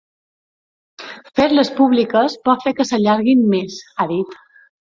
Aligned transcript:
Fer-les 1.41 1.69
públiques 1.81 2.39
pot 2.51 2.65
fer 2.67 2.75
que 2.81 2.89
s’allarguin 2.93 3.47
més, 3.55 3.79
ha 3.97 4.11
dit. 4.17 4.37